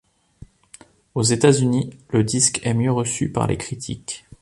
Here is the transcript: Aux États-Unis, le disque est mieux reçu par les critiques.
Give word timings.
Aux 1.13 1.21
États-Unis, 1.21 1.91
le 2.09 2.23
disque 2.23 2.65
est 2.65 2.73
mieux 2.73 2.91
reçu 2.91 3.31
par 3.31 3.45
les 3.45 3.57
critiques. 3.59 4.25